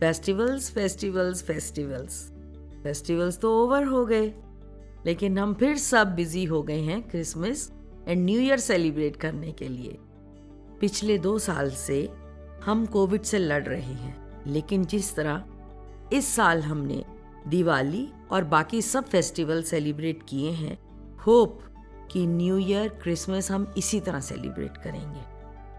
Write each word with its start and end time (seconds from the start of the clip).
Festivals 0.00 0.70
festivals 0.70 1.42
festivals 1.42 2.32
festivals 2.82 3.38
तो 3.38 3.64
over 3.64 3.84
हो 3.84 4.06
गए। 4.06 4.34
लेकिन 5.06 5.38
हम 5.38 5.54
फिर 5.54 5.76
सब 5.76 6.14
बिज़ी 6.14 6.44
हो 6.44 6.62
गए 6.62 6.80
हैं 6.80 7.02
Christmas 7.08 7.72
and 8.08 8.24
New 8.24 8.40
Year 8.40 8.58
celebrate 8.58 9.16
करने 9.16 9.52
के 9.52 9.68
लिए। 9.68 9.96
पिछले 10.80 11.18
दो 11.18 11.38
साल 11.38 11.70
से 11.70 12.08
हम 12.64 12.86
कोविड 12.86 13.22
से 13.22 13.38
लड़ 13.38 13.62
रहे 13.62 13.92
हैं। 13.94 14.16
लेकिन 14.46 14.84
जिस 14.84 15.14
तरह 15.16 15.44
इस 16.12 16.28
साल 16.28 16.62
हमने 16.62 17.04
दिवाली 17.48 18.08
और 18.30 18.44
बाकी 18.44 18.82
सब 18.82 19.04
फेस्टिवल 19.04 19.62
सेलिब्रेट 19.62 20.22
किए 20.28 20.50
हैं 20.50 20.78
होप 21.16 21.60
कि 22.10 22.26
न्यू 22.26 22.58
ईयर 22.58 22.88
क्रिसमस 22.88 23.50
हम 23.50 23.74
इसी 23.78 24.00
तरह 24.00 24.20
सेलिब्रेट 24.20 24.76
करेंगे 24.76 25.22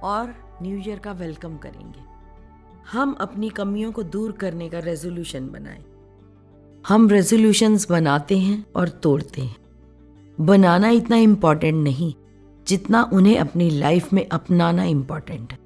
और 0.03 0.35
न्यू 0.61 0.77
ईयर 0.77 0.99
का 0.99 1.11
वेलकम 1.11 1.57
करेंगे। 1.57 2.18
हम 2.91 3.13
अपनी 3.13 3.49
कमियों 3.49 3.91
को 3.91 4.03
दूर 4.03 4.31
करने 4.31 4.69
का 4.69 4.79
रेजोल्यूशन 4.79 5.49
बनाएँ। 5.49 5.83
हम 6.87 7.09
रेजोल्यूशंस 7.09 7.89
बनाते 7.89 8.37
हैं 8.37 8.65
और 8.75 8.89
तोड़ते 8.89 9.41
हैं। 9.41 9.55
बनाना 10.41 10.89
इतना 10.89 11.15
इंपॉर्टेंट 11.15 11.83
नहीं, 11.83 12.13
जितना 12.67 13.09
उन्हें 13.13 13.39
अपनी 13.39 13.69
लाइफ 13.69 14.13
में 14.13 14.29
अपनाना 14.29 14.83
इंपॉर्टेंट 14.83 15.51
है 15.51 15.59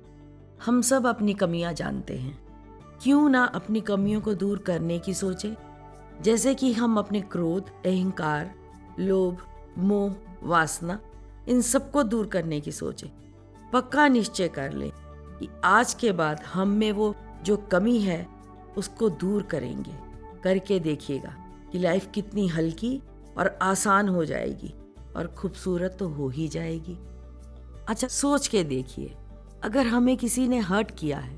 हम 0.66 0.82
सब 0.82 1.08
अपनी 1.08 1.34
कमियाँ 1.34 1.74
जानते 1.74 2.18
हैं। 2.18 2.40
क्यों 3.02 3.30
ना 3.30 3.44
अपनी 3.44 3.82
कमियों 3.82 4.22
को 4.22 4.34
दूर 4.34 4.60
करने 4.60 5.00
की 5.00 5.14
सोचें? 5.14 5.54
जैसे 6.22 6.56
कि 6.56 6.74
हम 6.74 6.98
अपने 6.98 7.22
क्रोध, 7.22 7.66
अहंकार, 7.86 8.56
लोभ, 9.00 9.38
मोह, 9.78 10.16
वासना, 10.44 11.00
इन 11.48 11.62
सबको 11.62 12.04
दूर 12.04 12.28
करने 12.28 12.62
की 12.62 12.72
सोचें। 12.72 13.10
पक्का 13.74 14.08
निश्चय 14.08 14.48
कर 14.48 14.72
ले। 14.72 14.92
कि 15.44 15.50
आज 15.64 15.94
के 15.94 16.12
बाद 16.12 16.42
हम 16.44 16.70
में 16.70 16.92
वो 16.92 17.14
जो 17.46 17.56
कमी 17.72 18.00
है, 18.00 18.26
उसको 18.78 19.10
दूर 19.12 19.44
करेंगे। 19.44 19.96
करके 20.44 20.80
देखिएगा 20.80 21.36
कि 21.72 21.80
लाइफ 21.80 22.08
कितनी 22.16 22.48
हल्की 22.48 23.02
और 23.38 23.48
आसान 23.62 24.10
हो 24.10 24.24
जाएगी 24.26 24.74
और 25.16 25.28
खूबसूरत 25.38 25.96
तो 26.00 26.08
हो 26.10 26.30
ही 26.30 26.48
जाएगी। 26.48 26.98
अच्छा 27.88 28.08
सोच 28.08 28.48
के 28.48 28.64
देखिए, 28.64 29.14
अगर 29.64 29.88
हमें 29.88 30.16
किसी 30.18 30.48
ने 30.48 30.60
हर्ट 30.62 30.92
किया 30.92 31.20
है 31.20 31.38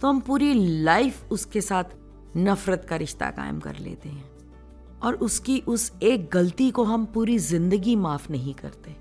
तो 0.00 0.08
हम 0.08 0.20
पूरी 0.20 0.52
लाइफ 0.82 1.32
उसके 1.32 1.60
साथ 1.60 1.96
नफरत 2.36 2.86
का 2.90 2.96
रिश्ता 2.96 3.30
कायम 3.30 3.60
कर 3.60 3.78
लेते 3.78 4.08
हैं 4.08 5.00
और 5.02 5.14
उसकी 5.14 5.62
उस 5.68 5.90
एक 6.02 6.28
गलती 6.32 6.70
को 6.70 6.84
हम 6.84 7.04
पूरी 7.06 7.38
ज़िंदगी 7.38 7.96
माफ़ 7.96 8.30
नहीं 8.32 8.54
करते। 8.54 8.96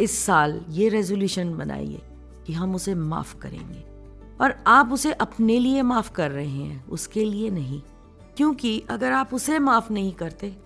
इस 0.00 0.18
साल 0.18 0.60
ये 0.70 0.88
रेजोल्यूशन 0.88 1.54
बनाइए 1.54 2.00
कि 2.46 2.52
हम 2.52 2.74
उसे 2.74 2.94
माफ़ 2.94 3.36
करेंगे। 3.38 3.84
और 4.40 4.64
आप 4.66 4.92
उसे 4.92 5.12
अपने 5.12 5.58
लिए 5.58 5.82
माफ़ 5.82 6.12
कर 6.12 6.30
रहे 6.30 6.48
हैं, 6.48 6.86
उसके 6.86 7.24
लिए 7.24 7.50
नहीं। 7.50 7.82
क्योंकि 8.36 8.84
अगर 8.90 9.12
आप 9.12 9.34
उसे 9.34 9.58
माफ़ 9.58 9.92
नहीं 9.92 10.12
करते 10.12 10.56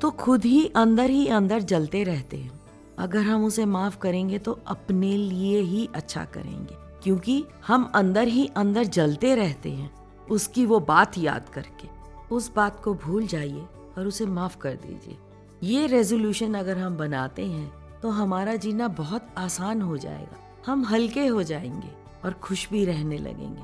तो 0.00 0.10
खुद 0.10 0.44
ही 0.44 0.68
अंदर 0.76 1.10
ही 1.10 1.26
अंदर 1.28 1.60
जलते 1.60 2.04
रहते 2.04 2.36
हैं। 2.36 2.60
अगर 2.98 3.22
हम 3.22 3.44
उसे 3.44 3.64
माफ़ 3.64 3.98
करेंगे 3.98 4.38
तो 4.38 4.60
अपने 4.66 5.16
लिए 5.16 5.60
ही 5.60 5.88
अच्छा 5.94 6.24
करेंगे। 6.24 6.74
क्योंकि 7.02 7.44
हम 7.66 7.92
अंदर 7.94 8.28
ही 8.28 8.46
अंदर 8.56 8.84
जलते 8.84 9.34
रहते 9.34 9.70
हैं, 9.70 9.90
उसकी 10.30 10.66
वो 10.66 10.80
बात 10.80 11.18
याद 11.18 11.48
करके। 11.48 11.88
उस 12.34 12.54
बात 12.54 12.80
को 12.84 12.94
भूल 12.94 13.26
जाइए 13.26 13.66
और 13.98 14.06
उसे 14.06 14.26
माफ़ 14.26 14.58
कर 14.58 14.74
दीजिए। 14.74 15.18
ये 15.62 15.86
रेजोल्यूशन 15.86 16.54
अगर 16.54 16.78
हम 16.78 16.96
बनाते 16.96 17.46
हैं 17.46 17.72
तो 18.02 18.10
हमारा 18.10 18.56
जीना 18.56 18.88
बहुत 18.88 19.28
आसान 19.38 19.82
हो 19.82 19.96
जाएगा। 19.96 20.43
हम 20.66 20.84
हल्के 20.84 21.26
हो 21.26 21.42
जाएँगे 21.42 21.90
और 22.24 22.32
खुश 22.32 22.70
भी 22.70 22.84
रहने 22.84 23.18
लगेंगे। 23.18 23.62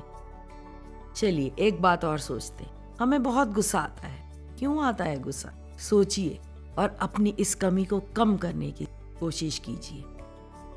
चलिए, 1.15 1.51
एक 1.59 1.81
बात 1.81 2.05
और 2.05 2.19
सोचते 2.19 2.67
हमें 2.99 3.23
बहुत 3.23 3.53
गुस्सा 3.53 3.79
आता 3.79 4.07
है। 4.07 4.55
क्यों 4.59 4.83
आता 4.83 5.03
है 5.03 5.21
गुस्सा? 5.21 5.77
सोचिए 5.79 6.39
और 6.77 6.97
अपनी 7.01 7.35
इस 7.39 7.55
कमी 7.55 7.85
को 7.85 7.99
कम 7.99 8.37
करने 8.37 8.71
की 8.71 8.87
कोशिश 9.19 9.59
कीजिए। 9.59 10.03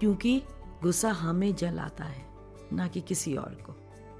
क्योंकि 0.01 0.43
गुस्सा 0.83 1.11
हमें 1.11 1.55
जलाता 1.55 2.05
है, 2.05 2.27
ना 2.73 2.87
कि 2.87 3.01
किसी 3.01 3.37
और 3.37 3.59
को। 3.67 3.73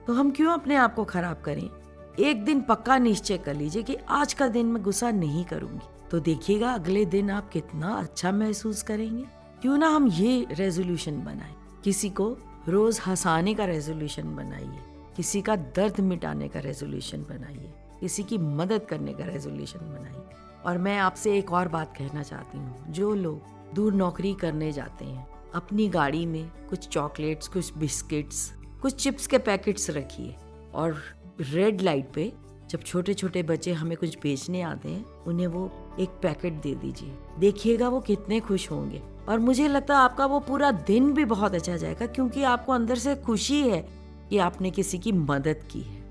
तो 0.07 0.13
हम 0.13 0.31
क्यों 0.31 0.53
अपने 0.53 0.77
आप 0.77 0.95
को 0.95 1.05
खराब 1.05 1.43
करें? 1.45 1.71
एक 2.19 2.45
दिन 2.45 2.61
पक्का 2.61 2.99
निश्चय 2.99 3.39
कर 3.39 3.55
लीजिए 3.55 3.83
कि 3.83 3.95
आज 3.95 4.33
का 4.33 4.49
दिन 4.49 4.67
मैं 4.67 4.83
गुस्सा 4.83 5.11
नहीं 5.11 5.45
करूँगी। 5.45 6.09
तो 6.11 6.21
देखिएगा, 6.21 6.73
अगले 6.73 7.05
दिन 7.05 7.31
आप 7.31 7.51
कितना 7.51 7.95
अच्छा 7.95 8.33
महसूस 8.33 8.83
करेंगे। 8.83 9.25
क्यों 9.63 9.79
ना 9.79 9.89
हम 9.89 10.09
ये 10.09 10.47
रेजोल्यूशन 10.51 11.25
बनाए। 11.25 11.64
किसी 11.85 12.09
को 12.11 12.27
रोज 12.69 13.01
हंसाने 13.07 13.55
का 13.55 13.65
रेजोल्यूशन 13.65 14.35
बनाइए, 14.37 14.79
किसी 15.17 15.41
का 15.43 15.57
दर्द 15.57 16.01
मिटाने 16.01 16.49
का 16.49 16.61
रेजोल्यूशन 16.61 17.23
बनाइए, 17.23 17.73
किसी 18.01 18.23
की 18.23 18.39
मदद 18.39 18.87
करने 18.91 19.13
का 19.13 19.25
रेजोल्यूशन 19.25 19.79
बनाइए। 19.79 20.63
और 20.67 20.79
मैं 20.79 20.97
आपसे 20.99 21.37
एक 21.39 21.53
और 21.53 21.69
बात 21.69 21.97
कहना 21.97 22.23
चाहती 22.23 22.59
हूँ, 22.59 22.93
जो 22.93 23.15
लोग 23.15 23.75
दूर 23.75 23.95
नौकरी 23.95 24.35
करने 24.35 24.73
जाते 24.73 25.05
हैं, 25.05 25.27
अपनी 25.55 25.89
गाड़ी 25.89 26.27
में 26.27 26.51
कुछ 26.71 26.89
चॉकलेट्स 26.89 27.49
कुछ 27.49 27.77
बिस्किट्स 27.79 28.51
कुछ 28.83 28.95
चिप्स 28.95 29.27
के 29.27 29.39
पैकेट्स 29.39 29.91
रखिए 29.91 30.35
और 30.75 30.97
रेड 31.41 31.81
लाइट 31.81 32.13
पे 32.13 32.33
जब 32.71 32.83
छोटे 32.83 33.15
छोटे 33.15 33.43
बच्चे 33.43 33.73
हमें 33.73 33.97
कुछ 33.97 34.19
बेचने 34.19 34.63
आते 34.63 34.89
हैं, 34.89 35.05
उन्हें 35.05 35.47
वो 35.47 35.71
एक 36.01 36.09
पैकेट 36.23 36.53
दे 36.53 36.75
दीजिए। 36.75 37.17
देखिएगा 37.39 37.89
वो 37.89 38.01
कितने 38.01 38.41
खुश 38.41 38.71
होंगे। 38.71 39.03
और 39.29 39.39
मुझे 39.39 39.69
लगता 39.69 39.95
है 39.95 40.01
आपका 40.01 40.27
वो 40.27 40.41
पूरा 40.41 40.71
दिन 40.71 41.13
भी 41.13 41.25
बहुत 41.25 41.55
अच्छा 41.55 41.77
जाएगा, 41.77 42.07
क्योंकि 42.07 42.43
आपको 42.43 42.73
अंदर 42.73 42.97
से 42.97 43.17
खुशी 43.17 43.61
है 43.61 43.89
कि 44.31 44.39
आपने 44.39 44.71
किसी 44.71 44.99
की 44.99 45.13
मदद 45.13 45.69
की 45.71 45.81
है। 45.81 46.05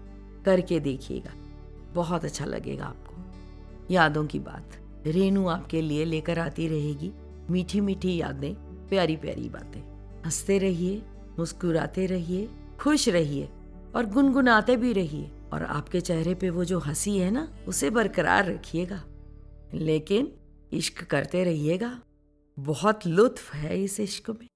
करके 0.46 0.80
देखिएगा। 0.80 1.32
बहुत 1.94 2.26
अच्छा 2.26 2.46
लगेगा 2.46 2.86
आपको। 2.86 3.14
यादों 3.94 4.26
की 4.26 4.40
बात। 4.40 4.70
रेनू 5.08 5.48
आपके 5.48 5.82
लिए 5.82 6.06
लेकर 6.06 6.40
आती 6.40 6.68
रहेगी। 6.68 7.12
मीठी 7.50 7.82
मीठी 7.82 8.18
यादें, 8.18 8.56
प्यारी 8.90 9.16
प्यारी 9.16 9.50
बातें। 9.50 9.82
हँसते 10.26 10.58
रहिए, 10.58 11.02
मुस्कुराते 11.40 12.06
रहिए, 12.06 12.50
खुश 12.80 13.10
रहिए 13.10 13.50
और 13.96 14.06
गुनगुनाते 14.06 14.78
भी 14.78 14.94
रहिए। 14.94 15.32
और 15.54 15.64
आपके 15.64 16.02
चेहरे 16.02 16.36
पे 16.36 16.50
वो 16.50 16.66
जो 16.66 16.80
हँसी 16.80 17.18
है 17.18 17.32
ना, 17.32 17.48
उसे 17.68 17.90
बरकरार 17.90 18.46
रखिएगा। 18.46 19.04
लेकिन 19.74 20.32
इश्क 20.74 21.04
करते 21.04 21.44
रहिएगा। 21.44 22.00
बहुत 22.60 23.08
लुत्फ 23.08 23.54
है 23.54 23.84
इस 23.84 24.00
इश्क 24.00 24.30
में। 24.30 24.48